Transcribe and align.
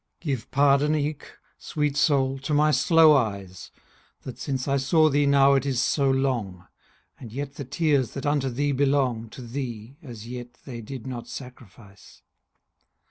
Give 0.19 0.49
pardon 0.49 0.95
eke, 0.95 1.31
sweet 1.59 1.95
soul, 1.95 2.39
to 2.39 2.55
my 2.55 2.71
slow 2.71 3.15
eyes, 3.15 3.69
5 4.21 4.23
That 4.23 4.39
since 4.39 4.67
I 4.67 4.77
saw 4.77 5.09
thee 5.11 5.27
now 5.27 5.53
it 5.53 5.63
is 5.63 5.79
so 5.79 6.09
long, 6.09 6.65
And 7.19 7.31
yet 7.31 7.53
the 7.53 7.65
tears 7.65 8.13
that 8.15 8.25
unto 8.25 8.49
thee 8.49 8.71
belong 8.71 9.29
To 9.29 9.43
thee 9.43 9.97
as 10.01 10.27
yet 10.27 10.55
they 10.65 10.81
did 10.81 11.05
not 11.05 11.27
sacrifice. 11.27 12.23